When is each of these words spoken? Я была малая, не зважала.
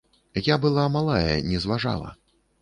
Я 0.45 0.55
была 0.63 0.85
малая, 0.95 1.35
не 1.51 1.61
зважала. 1.67 2.17